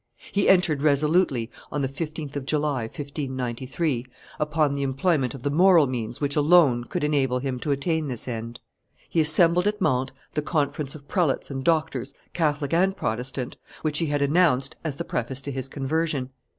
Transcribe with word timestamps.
He 0.31 0.49
entered 0.49 0.81
resolutely, 0.81 1.51
on 1.71 1.81
the 1.81 1.87
15th 1.87 2.35
of 2.35 2.47
July, 2.47 2.85
1593, 2.85 4.07
upon 4.39 4.73
the 4.73 4.81
employment 4.81 5.35
of 5.35 5.43
the 5.43 5.51
moral 5.51 5.85
means 5.85 6.19
which 6.19 6.35
alone 6.35 6.85
could 6.85 7.03
enable 7.03 7.37
him 7.37 7.59
to 7.59 7.69
attain 7.71 8.07
this 8.07 8.27
end; 8.27 8.59
he 9.07 9.21
assembled 9.21 9.67
at 9.67 9.79
Mantes 9.79 10.11
the 10.33 10.41
conference 10.41 10.95
of 10.95 11.07
prelates 11.07 11.51
and 11.51 11.63
doctors, 11.63 12.15
Catholic 12.33 12.73
and 12.73 12.97
Protestant, 12.97 13.57
which 13.83 13.99
he 13.99 14.07
had 14.07 14.23
announced 14.23 14.75
as 14.83 14.95
the 14.95 15.05
preface 15.05 15.39
to 15.43 15.51
his 15.51 15.67
conversion. 15.67 16.31